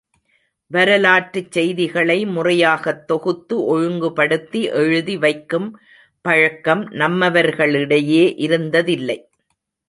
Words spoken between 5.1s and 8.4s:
வைக்கும் பழக்கம் நம்மவர்களிடையே